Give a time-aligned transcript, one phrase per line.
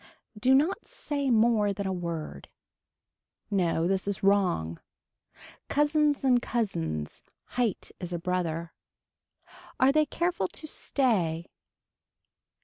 [0.35, 2.49] Do not say more than a word.
[3.51, 4.79] No this is wrong.
[5.69, 8.73] Cousins and cousins, height is a brother.
[9.79, 11.45] Are they careful to stay.